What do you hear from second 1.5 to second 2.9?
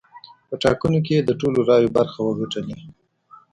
رایو برخه وګټلې.